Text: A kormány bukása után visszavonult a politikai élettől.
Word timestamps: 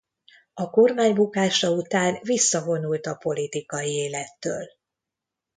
A 0.53 0.69
kormány 0.69 1.13
bukása 1.13 1.69
után 1.71 2.19
visszavonult 2.21 3.05
a 3.05 3.15
politikai 3.15 3.91
élettől. 3.93 4.67